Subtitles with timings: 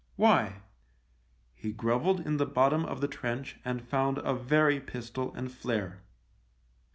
[0.15, 0.63] Why?
[1.53, 6.01] He grovelled in the bottom of the trench and found a Very pistol and flare.